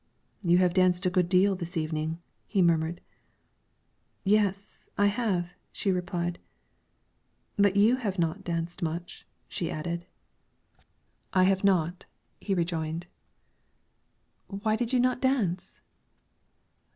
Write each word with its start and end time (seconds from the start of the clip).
"You 0.43 0.57
have 0.57 0.73
danced 0.73 1.05
a 1.05 1.11
good 1.11 1.29
deal 1.29 1.53
this 1.55 1.77
evening," 1.77 2.23
he 2.47 2.63
murmured. 2.63 3.01
"Yes, 4.23 4.89
I 4.97 5.05
have," 5.05 5.53
she 5.71 5.91
replied, 5.91 6.39
"but 7.55 7.75
you 7.75 7.97
have 7.97 8.17
not 8.17 8.43
danced 8.43 8.81
much," 8.81 9.27
she 9.47 9.69
added. 9.69 10.07
"I 11.33 11.43
have 11.43 11.63
not," 11.63 12.05
he 12.39 12.55
rejoined. 12.55 13.05
"Why 14.47 14.75
did 14.75 14.91
you 14.91 14.99
not 14.99 15.21
dance?" 15.21 15.81